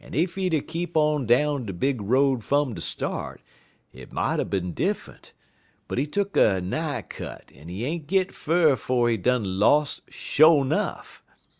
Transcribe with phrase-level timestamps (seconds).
[0.03, 3.39] Ef he'd er kep' on down de big road fum de start,
[3.93, 5.31] it moughter bin diffunt,
[5.87, 10.01] but he tuck a nigh cut, en he ain't git fur 'fo' he done los'
[10.09, 11.21] sho' 'nuff.